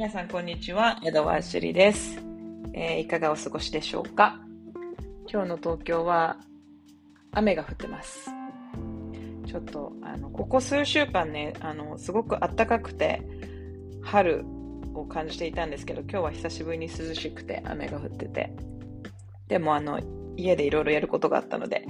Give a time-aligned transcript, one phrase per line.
[0.00, 0.98] 皆さん、こんにちは。
[1.04, 2.22] 江戸川朱里です、
[2.72, 4.40] えー、いかがお過ごしでしょうか？
[5.30, 6.38] 今日の東京は
[7.32, 8.30] 雨が降ってます。
[9.46, 13.20] ちょっと、あの、ここ数週間ね、あの、すごく暖かくて、
[14.00, 14.42] 春
[14.94, 18.54] を感じていたんですけど、今日は久しぶりに涼しくて雨が降ってて、
[19.48, 20.00] でもあの、
[20.34, 21.84] 家でいろいろやることがあったので、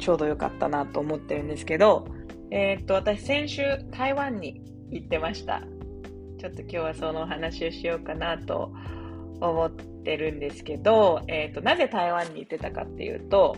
[0.00, 2.08] ちょうどよかったなと思ってるんですけど、
[2.50, 5.62] えー、っと、私先週台湾に行ってました。
[6.42, 8.72] ちょっと今日はそのお話をしようかなと
[9.40, 13.56] 思ってるんですけど、えっ、と、なぜ台湾に行ってたかっていうと、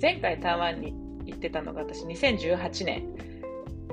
[0.00, 0.94] 前回台湾に
[1.26, 3.14] 行ってたのが私2018年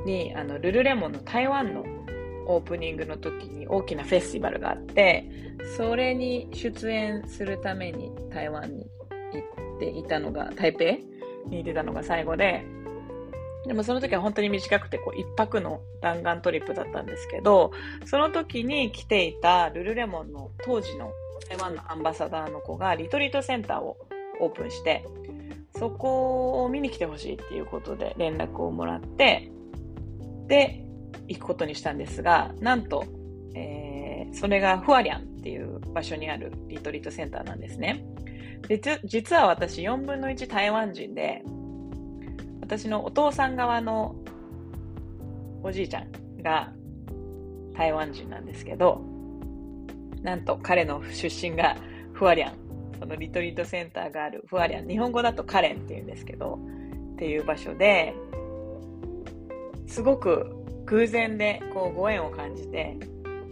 [0.06, 1.84] にあのルルレモンの台湾の
[2.48, 5.30] オープニングの時に大きなフェスティバルがあって、
[5.76, 8.86] それに出演するために台湾に
[9.34, 10.86] 行っていたのが、台北
[11.50, 12.64] に行ってたのが最後で、
[13.70, 17.72] でもその時は本当に短くて、こう、一泊の弾丸トリップだったんですけど、
[18.04, 21.12] その時に来ていたルルレモンの当時の
[21.48, 23.96] 台湾のアンバサダーの子がリトリートセンターを
[24.40, 25.06] オープンして、
[25.78, 29.52] そこを見に来てほしいっていうことで連絡をもらって、
[30.48, 30.84] で、
[31.28, 33.06] 行くことにしたんですが、なんと、
[33.54, 38.04] えー、それがフアリャンっていう場所にあるリトリートセンターなんですね。
[38.68, 41.44] で実は私4分の1台湾人で、
[42.70, 44.16] 私のお父さん側の
[45.64, 46.72] おじいちゃんが
[47.76, 49.02] 台湾人なんですけど、
[50.22, 51.76] なんと彼の出身が
[52.14, 52.54] フワリャン、
[53.00, 56.60] そのリトリートセンターがあるフワリャン、日本語だとカレンっていうんですけど、
[57.14, 58.14] っていう場所で、
[59.88, 62.96] すごく偶然でこうご縁を感じて、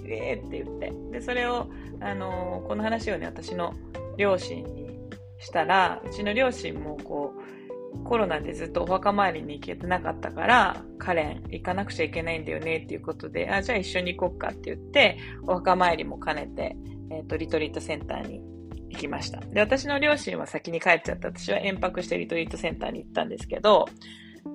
[0.05, 1.65] えーって言って、で、それを、
[2.01, 3.73] あのー、この話をね、私の
[4.15, 4.99] 両親に
[5.39, 7.56] したら、うちの両親もこう、
[8.03, 16.77] コロナでずっとお墓参りに行けてなかったから、カレン行かなくちゃいけないんだよねっていうことで、あ、じゃあ一緒に行こうかって言って、お墓参りも兼ねて、
[17.11, 18.41] えっ、ー、と、リトリートセンターに
[18.89, 19.39] 行きました。
[19.39, 21.29] で、私の両親は先に帰っちゃった。
[21.29, 23.85] 私は遠泊してリトリートセンターに行ったんですけど、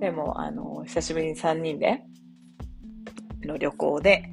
[0.01, 2.03] でも、あの、久しぶりに3人で
[3.45, 4.25] の旅行で、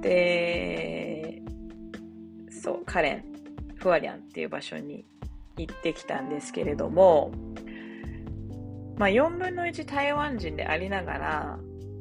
[0.00, 1.42] で、
[2.50, 3.24] そう、カレン、
[3.76, 5.04] フワリャンっていう場所に
[5.56, 7.32] 行ってきたんですけれども、
[8.96, 11.58] まあ、4分の1台湾人でありながら、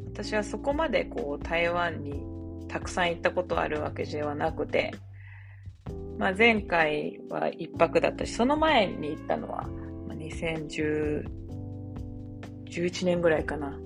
[0.08, 2.24] 私はそこまでこう台湾に
[2.68, 4.92] たくさん行ったことあるわけではなくて、
[6.18, 9.68] まあ、前回は1泊だったし、その前に行ったのは、
[10.30, 13.78] 2011年ぐらいかな。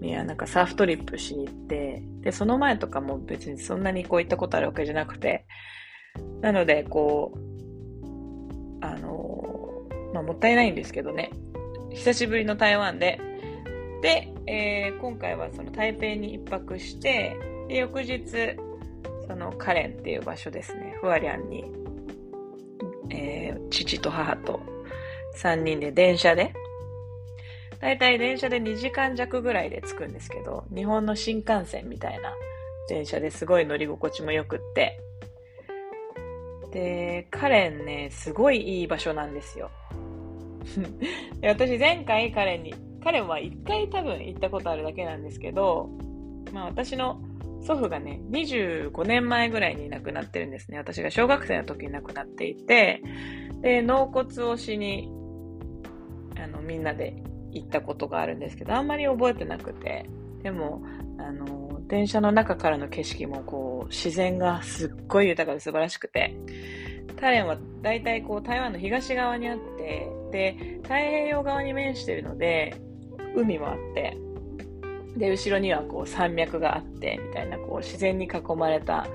[0.00, 5.46] いや、なんかサーフトリップしに行って、で、その前とかも別にそんなにこう行ったことあるわけじゃなくて、
[6.40, 7.38] なので、こう、
[8.80, 11.30] あの、まあ、もったいないんですけどね、
[11.94, 13.20] 久しぶりの台湾で、
[14.02, 17.36] で、えー、今回はその台北に一泊して、
[17.68, 18.56] で翌日、
[19.28, 21.64] そのカレンっていう場所ですね、フワリャンに、
[23.10, 24.60] えー、父と母と
[25.36, 26.52] 3人で電車で、
[27.80, 32.32] だいたい電車で2時間弱ぐらいで着くんですけど、日本の新幹線みたいな
[32.88, 35.00] 電車ですごい乗り心地も良くって、
[36.72, 39.70] で、カレンね、すごいいい場所なんですよ。
[41.42, 45.90] 私前回彼に、彼は一回多分行ったことあるだけなんですけど、
[46.52, 47.20] まあ私の
[47.62, 50.78] 祖父がね、25年前ぐらいに亡くなってるんですね。
[50.78, 53.02] 私が小学生の時に亡くなっていて、
[53.60, 55.08] で、納骨をしに、
[56.36, 60.08] あの、みんなで行ったことがあるんですけど、あんまり覚えてなくて、
[60.42, 60.82] でも、
[61.18, 66.36] あの、電車の中からの景色もこう、自然がすっごい豊かで素晴らしくて、
[67.16, 72.74] タレンは大体こう台湾の東側にあって、で、太平洋側に面してるので、
[73.36, 74.16] 海もあって、
[75.16, 79.06] で、後ろにはこう山脈があって、みたいなこう自然に囲まれた、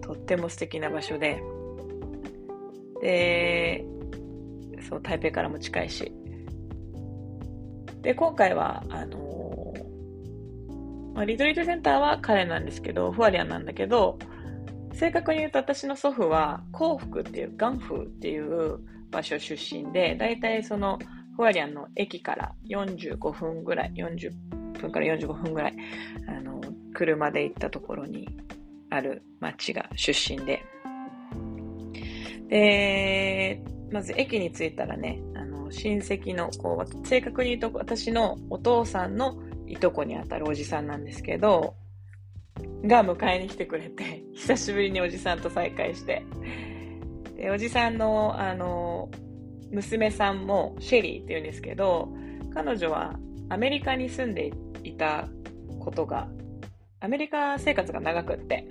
[0.00, 1.42] とっても素敵な場所で、
[3.02, 3.84] で、
[4.88, 6.12] そう、台北からも近いし。
[8.00, 14.18] で、今回は、あのー、まあ、リトリートセンターは彼なんですけど、フワリアンなんだけど、
[14.94, 18.80] 正確に言うと私の祖父は幸福っていうガンフっていう
[19.10, 20.98] 場所出身で、だいたいその
[21.36, 24.32] フワリアンの駅から45分ぐらい、40
[24.80, 25.76] 分から45分ぐらい、
[26.26, 26.60] あの、
[26.92, 28.28] 車で行ったところに
[28.90, 30.62] ある町が出身で、
[32.48, 33.62] で、
[33.92, 41.74] まず駅に着いたらね、あの、親戚の、こう、正確に言うと私のお父さんのいとこにあたるおじさんなんですけど、
[42.84, 46.24] が迎えに来てくれて、久しぶりにおじさんと再会して、
[47.38, 49.08] でおじさんの、あの、
[49.70, 52.12] 娘さんもシェリーって言うんですけど、
[52.52, 53.16] 彼女は
[53.48, 54.52] アメリカに住んで
[54.82, 55.28] いた
[55.78, 56.28] ことが、
[57.00, 58.66] アメリカ生活が長くって、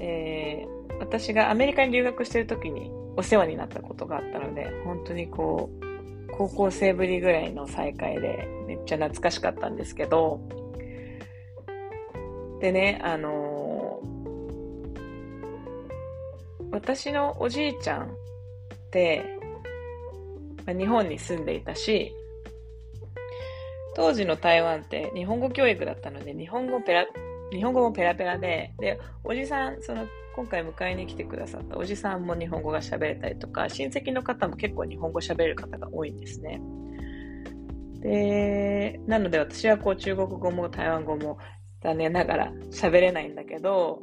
[0.00, 10.40] えー、私がアメリカに留学してる時にお世話になったことがあったので、本当にこう、高校生ぶりぐらいの再会でめっちゃ懐かしかったんですけど、
[12.60, 13.55] でね、あの
[16.70, 18.08] 私のおじいちゃんっ
[18.90, 19.24] て、
[20.66, 22.12] まあ、日本に住んでいたし、
[23.94, 27.06] 当時の台湾って日本語教育だったので、日本語ペラ、
[27.50, 36.60] 日本語もペラペラで、で、おじさん、その、今回迎えに来てくださったおじさんも日本語が喋れたりとか、親戚の方も結構日本語喋れる方が多いんですね。
[38.00, 41.38] で、なので私はこう中国語も台湾語も
[41.82, 44.02] 残念ながら喋れないんだけど、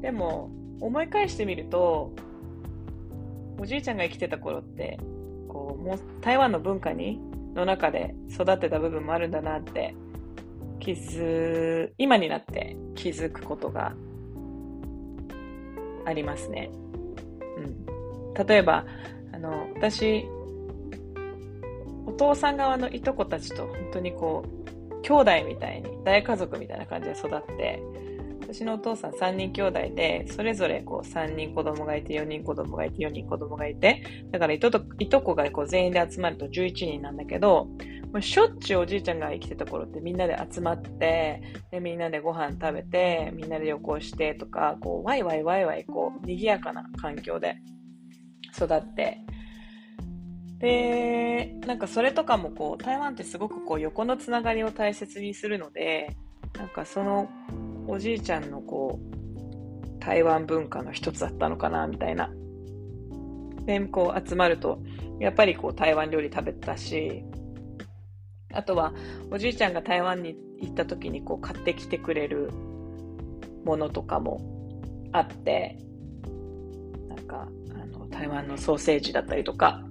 [0.00, 0.50] でも
[0.80, 2.12] 思い返してみると、
[3.58, 4.98] おじいちゃんが生きてた頃って、
[5.48, 7.20] こう、もう台湾の文化に、
[7.54, 9.94] の中で育ってた部分もあるんだなって
[10.78, 13.94] 気づ、今になって気づくことが
[16.04, 16.70] ありますね。
[17.58, 17.60] う
[18.40, 18.46] ん。
[18.46, 18.86] 例えば、
[19.32, 20.24] あの、私、
[22.06, 27.82] お父さん側のいとこたちと本当にこう、兄弟みたいに、大家族みたいな感じで育って、
[28.52, 34.02] 私のお父さん3人兄弟で、それぞれこう3人子供がいて、4人子供がいて、4人子供がいて、
[34.32, 37.66] だからいといとこがこう全員で集まると11人なんだけど、
[38.12, 47.54] もうしょっちゅうおじいちゃんが生きてた頃ってみんなで集まって、でみんなでご飯食べて、みんなで旅行してとか、こうワイワイワイワイこう賑やかな環境で
[48.56, 49.20] 育って、
[50.58, 56.16] で、なんかそれとかもこう台湾ってすごくこう横のつながりを大切にするので、
[56.58, 57.28] なんかその
[57.90, 62.30] おじいちゃんのこう、台湾文化の一つだったのかな、みたいな。
[63.66, 64.80] で、こう集まると、
[65.18, 67.24] やっぱりこう台湾料理食べたし、
[68.52, 68.94] あとは
[69.30, 72.50] おじいちゃんが台湾に行った時にこう買ってきてくれる
[73.64, 74.40] ものとかも
[75.12, 75.76] あって、
[77.08, 79.82] なんかあの台湾のソーセージだったりとか、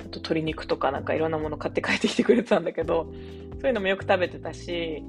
[0.00, 3.12] あと鶏肉とかなんかいろんなもの買って帰ってきてくれてたんだけど、
[3.60, 5.02] そういうのもよく食べてたし、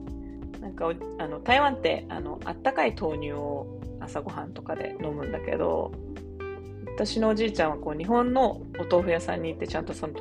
[0.62, 5.92] なんかあの台湾ってあのあったかい豆乳を朝ごはんとかで飲むんだけど
[6.96, 10.14] 私のおじいちゃんはこう日本のお豆腐屋さんに行ってちゃんとその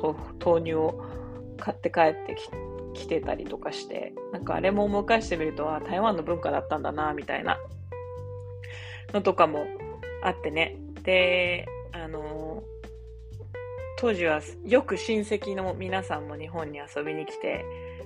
[0.43, 1.03] 豆乳を
[1.57, 2.37] 買って帰って
[2.93, 7.57] きてたりとかしてなんかあれも思い返してみるとあ台湾の文化だったんだなみたいな
[9.13, 9.65] のとかも
[10.23, 10.77] あってね。
[11.03, 12.63] であの
[13.97, 17.65] 当時はよく親戚の皆さんも日本に遊びに来て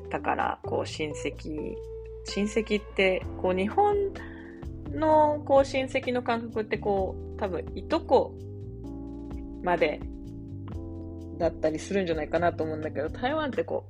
[0.09, 1.75] たからこう親戚
[2.25, 3.95] 親戚って、こう日本
[4.91, 8.33] のこう親戚の感覚ってこう多分いとこ
[9.63, 9.99] まで
[11.37, 13.89] だったりするんじゃないかなと思うんだけど、台湾ってこ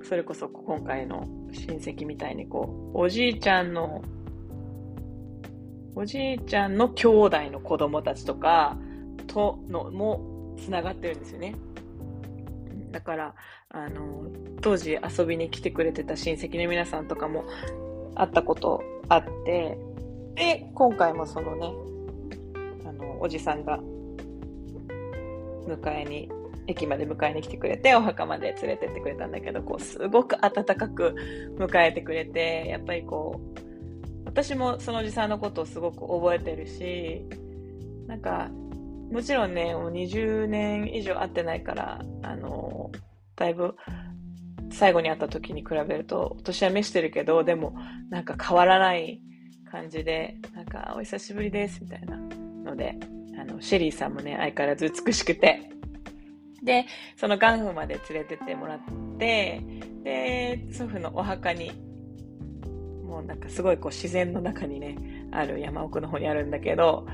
[0.00, 4.02] う、それこそ今回の親戚みたいにこう、おじいちゃんの、
[5.96, 8.76] おじいちゃんの兄弟の子供たちとか
[9.26, 11.54] とのもつながってるんですよね。
[12.94, 13.34] だから、
[13.70, 14.28] あの、
[14.60, 17.44] 当時遊びに来てくれてた親戚の皆さんとかも
[18.14, 19.76] 会ったことあって、
[20.36, 21.72] で、今回もそのね、
[22.86, 23.80] あの、おじさんが
[25.66, 26.30] 迎えに、
[26.68, 31.16] 駅まで迎えに来てくれて、お墓まで連れてってくれたんだけど、こう、すごく温かく
[31.58, 33.60] 迎えてくれて、やっぱりこう、
[34.24, 37.26] 私もそのおじさんのことをすごく覚えてるし、
[38.06, 38.50] なんか、
[39.14, 42.90] もちろんね、もう20年以上会ってないから、あの、
[43.36, 43.76] だいぶ
[44.72, 47.76] 最後に会った時に比べるとお年は召してるけど、でも
[48.10, 49.20] なんか変わらない
[49.70, 52.16] 感じで、なんかお久しぶりですみたいな
[52.64, 52.96] ので、
[53.40, 55.70] あの、シェリーさんもね、相変わらず美しくて、
[56.64, 56.84] で、
[57.16, 58.80] そのガンフまで連れてってもらっ
[59.16, 59.62] て、
[60.02, 61.70] で、祖父のお墓に、
[63.06, 67.06] もうなんかすごいこう自然の中にね、ある山奥の方にあるんだけど、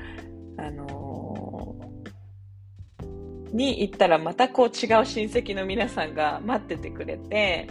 [0.57, 1.10] あの
[3.53, 7.67] に行ったらまたこう違う親戚の皆さんが待っててくれて、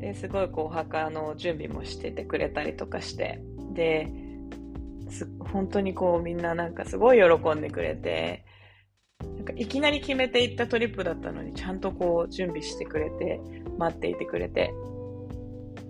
[0.00, 3.40] ですごいこうお墓の準備もしててくれたりとかして、
[3.72, 4.08] で、
[5.38, 8.44] 本当にこうみんななんかすごい喜んでくれて、
[9.20, 13.40] なんかいきなり決めていったトリップだったのにちゃんとこう準備してくれて、
[13.78, 14.72] 待っていてくれて、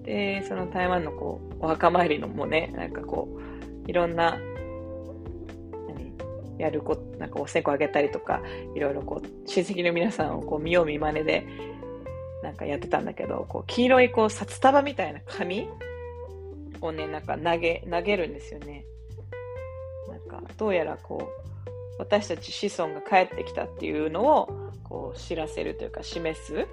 [0.02, 3.28] で、その台湾のこうお墓参りのもね、なんかこ
[3.86, 4.38] う、いろんな
[6.62, 8.40] やるこなんかお線香あげたりとか、
[8.76, 11.44] いろいろこう、親戚の皆さんをこう見よう見まねで、
[12.42, 15.68] なんかやってたんだけど、こう、黄色いこう、札束みたいな紙
[16.80, 18.84] をね、なんか投げ、投げるんですよね。
[20.08, 21.42] なんか、どうやらこう、
[21.98, 24.48] 私たち子孫が帰ってきたっていうのを、
[24.84, 26.66] こう、知らせるというか、示す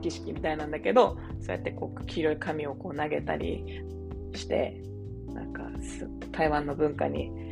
[0.00, 3.82] 儀式みたいなんだけど、そうやってこう、黄色い紙をこう投げたり
[4.34, 4.82] して、
[5.32, 5.62] なんか
[6.32, 7.51] 台湾の文化に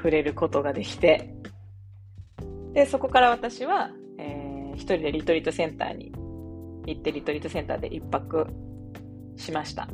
[0.00, 1.34] 触れることができて、
[2.72, 6.12] で、そこから私は、えー、一人でリトリートセンターに
[6.86, 8.46] 行って、リトリートセンターで一泊
[9.36, 9.88] しました。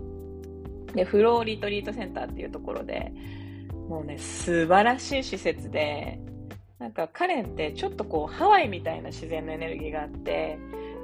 [0.95, 3.13] で、フローリトリートセンターっていうところで、
[3.89, 6.21] もうね、素晴らしい施設で、
[6.79, 10.59] なんかカレンってちょっとこうハワイみたいな自然のエネルギーがあって、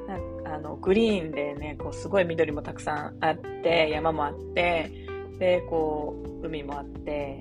[0.06, 4.90] なんかあのグリーンでね、こうすごい緑もたくさんあって、山もあって、
[5.38, 7.40] で、こう海もあって、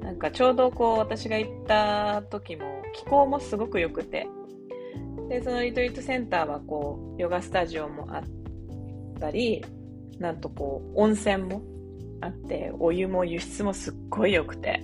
[0.00, 4.26] なんかちょうどこう私が行った時も気候もすごく良くて、
[5.28, 8.22] で、そのリトリートセンターはこうヨガスタジオもあっ
[9.20, 9.64] たり、
[10.18, 11.62] なんとこう温泉も
[12.20, 14.82] あって、お湯も輸出もすっごい良くて、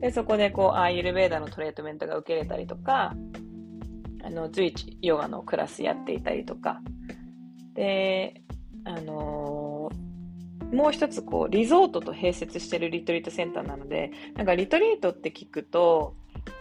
[0.00, 3.14] で、そこでこう、アーユルベーダのトリートメントが受けれたりとか、
[4.24, 6.80] あの、随一ヨガのクラスやっていたりとか、
[7.74, 8.42] で、
[8.84, 9.61] あのー、
[10.72, 16.14] もう一つこう、リゾートと併設してるリトリートセンターなので、なんかリトリートって聞くと、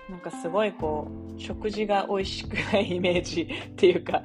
[0.09, 4.21] なんかすごいこう、食事が美味しくないイメージっていうか、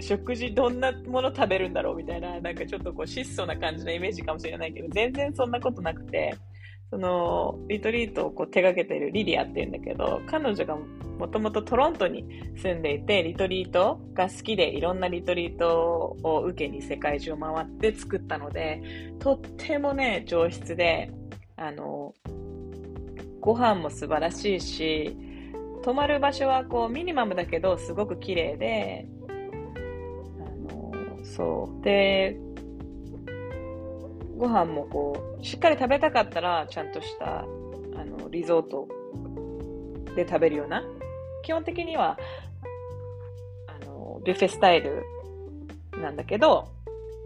[0.00, 6.34] 食事どんなもの食べるんだろうみたいな、なんかちょっとこう質素な感じのイメージかもしれないけど、全然そんなことなくて、
[6.92, 10.76] そのリトリートをこう手掛けているリリアっていうんだけど、彼女が
[11.18, 12.26] もともとトロントに
[12.58, 18.82] 住んでいて、リトリートが好きでいろんなリトリートを受けに世界中を回って作ったので、
[19.20, 21.10] とってもね、上質で、
[21.56, 22.12] あの、
[23.40, 25.16] ご飯も素晴らしいし、
[25.82, 29.08] 泊まる場所はこうミニマムだけどすごく綺麗で、
[30.38, 30.92] あの、
[31.24, 31.82] そう。
[31.82, 32.36] で、
[34.42, 37.44] ご飯もこう、しっかり食べたかったら、ちゃんとした、あ
[38.04, 38.88] の、リゾート
[40.16, 40.82] で食べるような。
[41.44, 42.18] 基本的には、
[43.68, 45.04] あの、ビュッフェスタイル
[45.96, 46.66] なんだけど、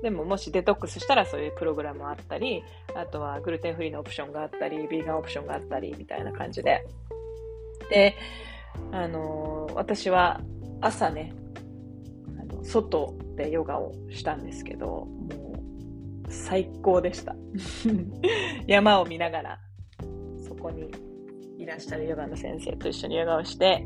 [0.02, 2.62] でももしデトックスしたらそういうプログラムあったり、
[2.94, 6.86] あとはグルテンフリーのオプションがあったり、ビーガンオプションがあったり、みたいな感じで。
[7.88, 8.14] で、
[8.92, 10.42] あの私は
[10.82, 11.32] 朝ね、
[12.38, 15.45] あの外でヨガをしたんですけど、も
[16.28, 17.34] 最高でした。
[18.66, 19.60] 山を見ながら、
[20.46, 20.90] そこに
[21.58, 23.84] いらっしゃるヨガの先生と一緒にヨガをして、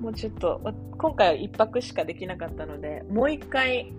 [0.00, 0.60] もうちょっと、
[0.98, 3.92] 今回は一泊しかできなかったので、もう一回、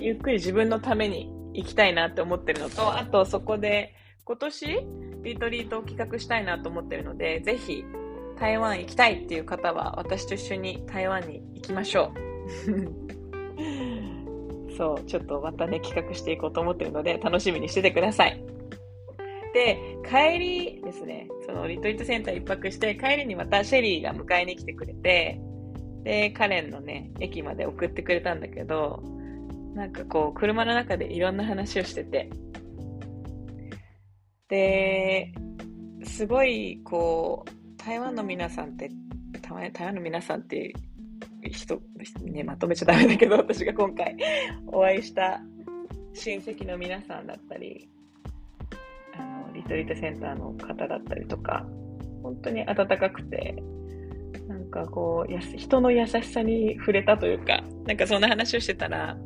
[0.00, 3.94] ゆっくり自分のために行きたいなって思ってるのと、あとそこで
[4.24, 4.86] 今年
[5.22, 7.84] リトリートを企画したいなと思ってるので、ぜひ
[8.38, 12.12] 台湾行きたいっていう方は私と一緒に台湾に行きましょ
[12.66, 13.18] う。
[14.76, 18.42] そう、ちょっとまたね、企画していこうと思ってるので、楽しみにしててください。
[19.54, 25.40] で、帰りですね、そのリトリートセンター一泊して、帰りにまたシェリーが迎えに来てくれて、
[26.04, 29.02] で、カレンのね、駅まで送ってくれたんだけど、
[29.74, 32.30] なんかこう、車の中でいろんな話をしてて、
[34.48, 35.32] で、
[36.04, 38.90] すごい、こう、台湾の皆さんって、
[39.72, 40.72] 台湾の皆さんって
[41.50, 41.80] 人、
[42.24, 44.16] ね、まとめちゃダメだけど、私が今回
[44.66, 45.40] お会いした
[46.14, 47.88] 親戚の皆さんだったり、
[49.14, 51.66] あの、リトリートセンターの方だったりとか、
[52.22, 53.62] 本当に温かくて、
[54.48, 59.16] なんかこう、や人の優しさに触れたというか、なんかそんな話をしてたら、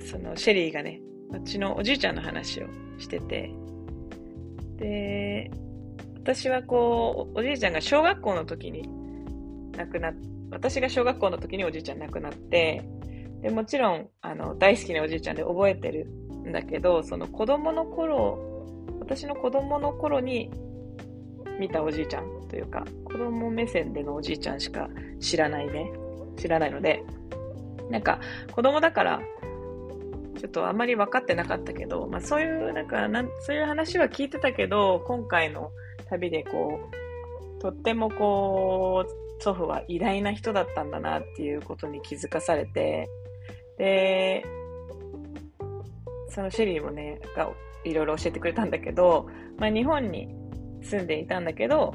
[0.00, 2.66] そのシェリーがね、うちのおじいちゃんの話を
[2.98, 3.50] してて、
[4.76, 5.50] で、
[6.16, 8.88] 私はこう、おじいちゃんが小学校の時に
[9.76, 10.14] 亡くなっ、
[10.50, 12.82] 私が小学校の時におじいちゃん亡くなって、
[13.42, 18.66] でもちろん、あの、大好きなおじいちゃんで覚えてるんだけど、その子供の頃、
[19.00, 20.50] 私の子供の頃に
[21.58, 24.88] 見たおじいちゃんというか、子供目線でのおじいちゃんしか
[25.20, 25.92] 知らないね。
[26.36, 27.04] 知らないので、
[27.90, 28.20] なんか、
[28.52, 29.20] 子供だから、
[30.38, 35.70] ちょっとあんまり分かってなかったけど、まあそういう、なんかなん、そういう話は聞いてたけど、今回の
[36.08, 36.80] 旅でこ
[37.58, 43.10] う、とってもこう、祖父は偉大な人だったんだなっていうことに気づかされて、
[43.76, 44.42] で、
[46.30, 47.50] そのシェリーもね、が
[47.84, 50.34] いろいろ教えてくれたんだけど、まあ、日本に
[50.82, 51.92] 住んでいたんだけど、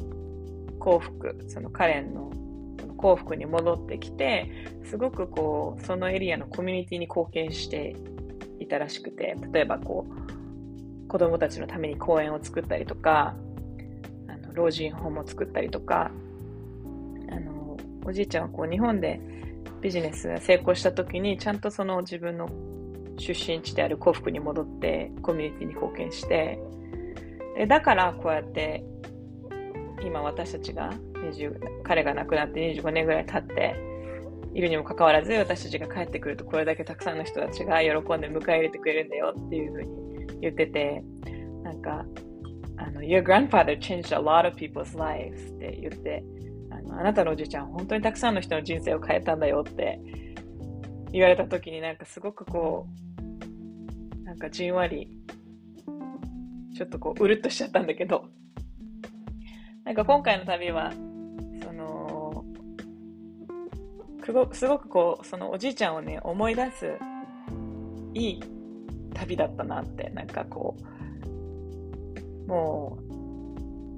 [0.78, 2.32] 幸福、そのカレンの
[2.98, 4.52] 幸福に戻ってきて、
[4.86, 7.96] すごくこう、そのエリアのコミュニティに貢献して
[8.60, 13.34] いたらしくて、例えばこう、子供たちのために公園を作ったりとか、
[14.28, 16.12] あの老人ホームを作ったりとか、
[18.10, 19.22] おじいちゃんはこう日本で
[19.82, 22.50] ビジネスが成功した時にちゃんとその自分の
[23.18, 26.60] 出身地である幸福に戻ってコミュニティに貢献して
[27.58, 28.84] でだからこうやって
[30.04, 33.90] 今私たちが20彼が亡くなって25年ぐらい経って
[34.54, 41.04] いるにもかかわらず、私たちが帰ってくるとこれだけたくさんの人たちが喜んで迎え入れてくれるんだよっていうふうに言ってて、
[41.64, 42.06] なんか、
[42.78, 46.24] あの、Your grandfather changed a lot of people's lives って言って、
[46.72, 50.00] あのあなたのおじいちゃん本当にたくさんの人の人生を変えたんだよって
[51.12, 52.88] 言われた時になんかすごくこ
[54.22, 55.10] う、なんかじんわり、
[56.76, 58.26] ちょっとこう、うるっとしちゃったんだけど、
[59.84, 60.92] なんか今回の旅は、
[61.64, 62.46] その、
[64.54, 66.94] すごくこう、そのおじいちゃんをね、思い出す、
[68.14, 68.44] いい
[69.14, 70.78] 旅だったなって、なんかこ
[72.46, 73.09] う、もう、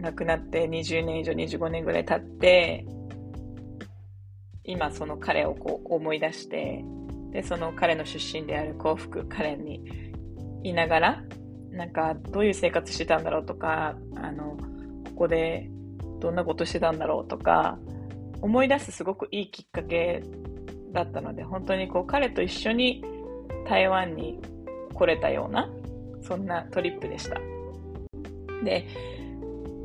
[0.02, 2.86] 亡くなって20年以上、25年ぐらい経って、
[4.64, 6.84] 今その彼をこう思い出して、
[7.32, 9.82] で、その彼の出身である幸福カレンに
[10.64, 11.24] いながら、
[11.72, 14.58] なんかどういう生活してたんだろうとか、あの、
[15.06, 15.70] ここで
[16.20, 17.78] どんなことしてたんだろうとか、
[18.42, 20.24] 思い出すすごくいいきっかけ
[20.92, 23.04] だったので、本当にこう彼と一緒に
[23.68, 24.40] 台湾に
[24.94, 25.70] 来れたような、
[26.22, 27.40] そんなトリップでした。
[28.64, 28.86] で、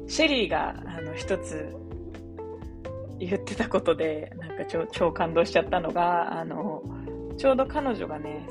[0.07, 1.75] シェリーがあの一つ
[3.19, 6.83] 言ってたことで、なんか超超感動しちゃったのが、あの、
[7.37, 8.47] ちょうど彼女がね、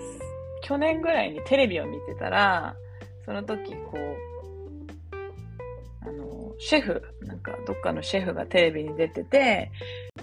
[0.64, 2.76] 去年ぐらいにテレビを見てたら、
[3.26, 4.16] その時、こう、
[6.08, 9.72] あの、シェフ、なんかどっかのシェフがテレビに出てて、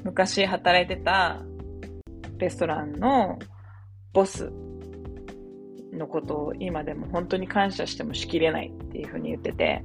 [0.03, 1.41] 昔働いてた
[2.39, 3.39] レストランの
[4.13, 4.51] ボス
[5.93, 9.85] のことを今でも本当に感謝してもしきれないっていうふうに言ってて、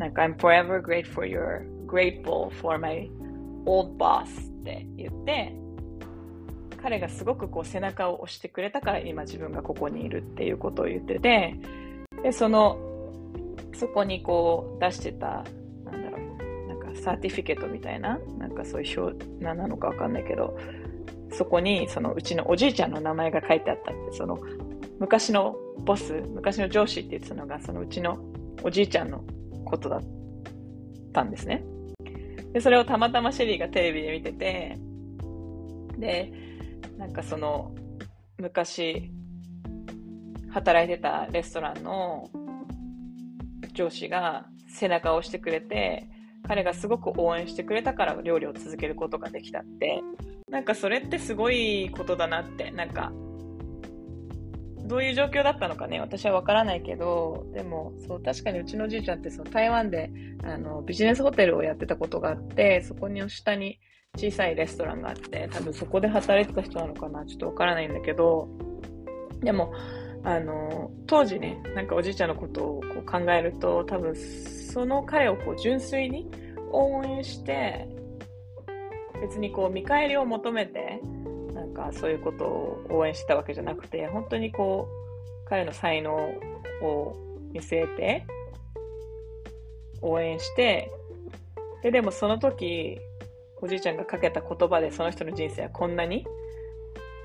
[0.00, 3.10] なんか I'm forever grateful for your, grateful for my
[3.66, 5.54] old boss って言って、
[6.82, 11.54] 彼がすごくこう背中を押してくれたから今自分がここにいるっていうことを言ってて、
[12.22, 12.78] で、その、
[13.74, 15.44] そこにこう出してた、
[15.84, 20.56] なんだろう、なんかサーティフィケートみたいな、なんかそういう表、何なのかわかんないけど、
[21.30, 24.38] そこにそのうちのおじいちゃんの名前が書いてあったって、その
[24.98, 28.18] 昔のボス、昔の上司って言ってたのが、そのうちの
[28.62, 29.22] おじいちゃんの
[29.64, 30.00] ことだっ
[31.12, 31.64] たんですね。
[32.52, 34.78] で、それをたまたまシェリーがテレビで見てて、
[35.98, 36.32] で、
[36.98, 37.74] なんかその、
[38.38, 39.10] 昔、
[40.50, 42.28] 働いてたレストランの
[43.72, 46.08] 上司が背中を押してくれて、
[46.46, 50.02] 彼がすごく応援してくれたから料理を続けることができたって、
[50.50, 53.12] なんかそれってすごいことだなって、なんか、
[54.90, 60.10] どういう状況だったのかね、私はわからないけど、でも、そう、確かにうちのおじいちゃんってその台湾で
[60.42, 63.78] あのビジネスホテルをやってたことがあって、そこに下に
[64.18, 68.48] 小さいレストランがあって、多分そこで働いてた人なのかな、ちょっとわからないんだけど、
[69.44, 69.72] でも、
[70.24, 76.28] あの、当時ね、なんかおじいちゃんのことをこう考えると、多分その彼をこう純粋に
[76.72, 77.86] 応援して、
[79.22, 81.00] 別にこう見返りを求めて、
[81.74, 84.88] なんかそういうことを応援してたわけじゃなくて、本当にこ
[85.46, 86.14] う、彼の才能
[86.82, 87.16] を
[87.52, 88.26] 見据えて、
[90.02, 90.90] 応援して、
[91.82, 92.98] で、でもその時、
[93.62, 96.24] おじいちゃんがかけた言葉でその人の人生はこんなに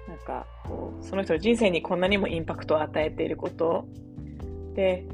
[0.07, 3.87] なんかこうその人の人生にこんなにもインパクトを与えていること。
[4.73, 5.05] で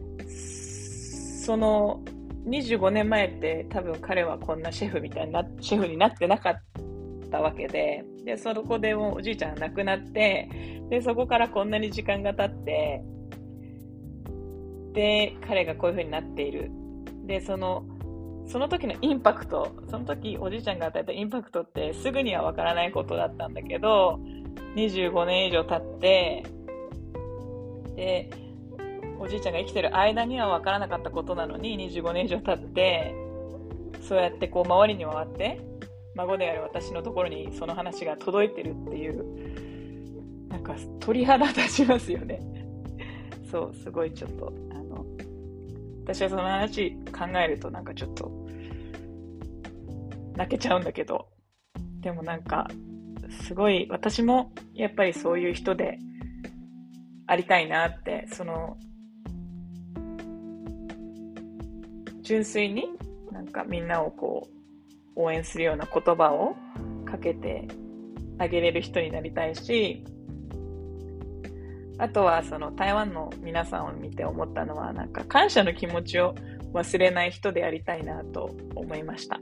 [1.45, 2.03] その
[2.47, 6.61] 25年前って多分彼はこんなシェフみたいなシェフになってなかっ
[7.31, 10.49] たわけででそこでもうおじいちゃんが亡くなって
[10.89, 13.03] でそこからこんなに時間が経って
[14.93, 16.69] で彼がこういう風になっている。
[17.25, 17.85] でその
[18.47, 24.19] その時のインパクトその時おじいちゃんが与えたインパクトってすぐにはわからないことだったんだけど
[24.75, 26.43] 25年以上経って、
[27.95, 28.29] で、
[29.19, 33.13] おじいちゃんが生きてる間には分からなかったことなのに、25年以上経って、
[34.07, 35.61] そうやってこう周りに回って、
[36.15, 42.39] 孫である私のところにその話が届いてるっていう、なんか鳥肌立ちますよね。
[43.49, 45.05] そう、すごいちょっと、あの、
[46.03, 48.31] 私はその話考えるとなんかちょっと、
[50.35, 51.27] 泣けちゃうんだけど、
[52.01, 52.67] でもなんか、
[53.45, 55.97] すごい私もやっぱりそういう人で
[57.27, 58.77] ありたいなって、その、
[62.21, 62.89] 純粋に
[63.31, 64.60] なんかみんなをこう
[65.15, 66.55] 応援するような言葉を
[67.05, 67.67] かけて
[68.37, 70.03] あげれる人になりたいし、
[71.97, 76.33] あとはその台湾の皆さんを見て思ったのはなんか感謝の気持ちを
[76.73, 79.39] 忘れない人でありたいなと思いました。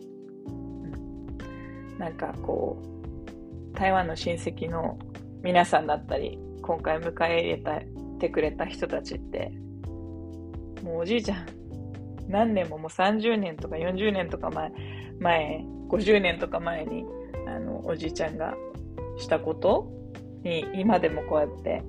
[1.98, 2.82] なんかこ
[3.74, 4.98] う台湾の親戚の
[5.42, 7.82] 皆さんだったり、今回迎え入れた
[8.20, 9.52] てくれた人たちって、
[10.84, 11.48] もうおじいちゃん、
[12.30, 14.72] 何年ももう30年とか40年とか前、
[15.20, 17.04] 前、50年とか前に、
[17.48, 18.56] あの、おじいちゃんが
[19.18, 19.92] したこと
[20.44, 21.84] に今でもこうやって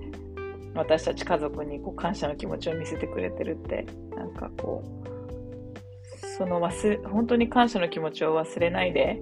[0.75, 9.21] 私たち家族にこう感謝の気持ちを見せてくれてるってなんかこうその忘れ本当に感謝の気持ちを忘れないで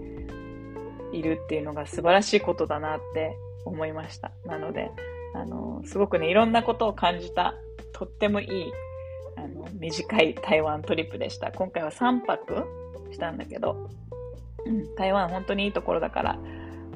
[1.13, 4.33] いるっていうのが素晴らしいことだなって思いました。
[4.45, 4.91] なので
[5.35, 7.55] あのすごくねいろんなことを感じた
[7.93, 8.73] とってもいい
[9.45, 12.65] あの短い台湾トリップでした今回は3泊
[13.13, 13.89] したんだけど、
[14.67, 16.39] うん、台湾本当にいいところだから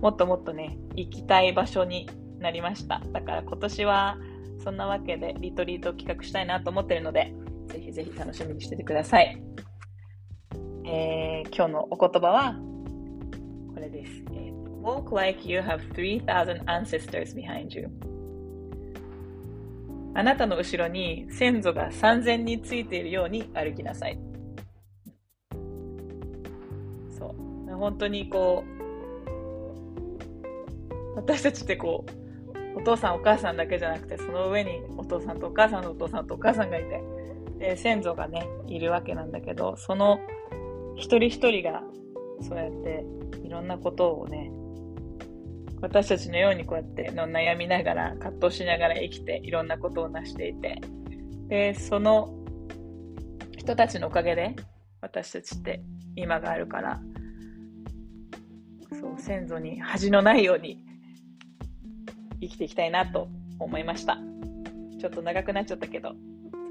[0.00, 4.18] もっともっとね行きたい場所になりましただから今年は
[4.62, 7.34] そんなわけでリトリートを企画したいなと思ってるので、
[7.66, 9.42] ぜひぜひ楽しみにしててください。
[10.84, 12.54] えー、今日のお言葉は、
[13.74, 14.12] これです。
[14.32, 17.90] えー、Walk like you have 3000 ancestors behind you.
[20.14, 24.18] あなたの後ろに先祖が3000についているように歩きなさい。
[27.18, 27.34] そ
[27.68, 27.74] う。
[27.74, 28.64] 本当にこ
[31.16, 32.22] う、私たちってこう、
[32.74, 37.02] お父さんお母さんだけじゃなくてその上にお父さんとお母さんのお父さんとお母さんがいて
[37.58, 40.18] で先祖がねいるわけなんだけどその
[40.96, 41.82] 一人一人が
[42.40, 43.04] そうやって
[43.44, 44.50] いろんなことをね
[45.82, 50.80] 私たちのようにこうやっての悩みながら葛藤しながら生きていろんなことを成していて
[51.48, 52.32] でその
[53.58, 54.56] 人たちのおかげで
[55.00, 55.82] 私たちって
[56.16, 57.00] 今があるから
[58.98, 60.82] そう先祖に恥のないように
[62.40, 64.18] 生きていきたいなと思いました。
[65.00, 66.12] ちょっと長くなっちゃったけど、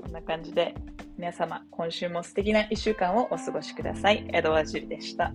[0.04, 0.76] そんな感じで
[1.18, 4.26] 皆様、今週も素敵な1週間をお過ごしください。
[4.34, 5.34] エドワージリでした。